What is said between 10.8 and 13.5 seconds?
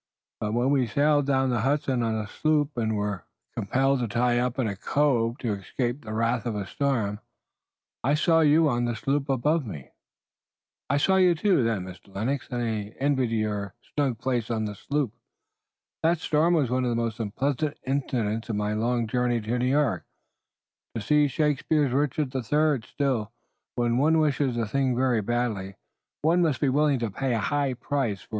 "I saw you, too, then, Mr. Lennox, and I envied you